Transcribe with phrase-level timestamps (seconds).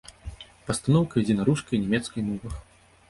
[0.69, 2.55] Пастаноўка ідзе на рускай і нямецкай мовах.